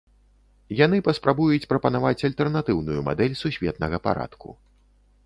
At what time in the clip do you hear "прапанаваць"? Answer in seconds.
1.73-2.25